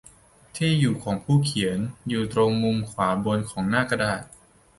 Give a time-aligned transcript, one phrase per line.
[0.57, 1.77] ที่อยู่ของผู้เขียน
[2.09, 3.09] อยู่ตรงมุมบนขวา
[3.49, 4.21] ของหน้ากระดาษ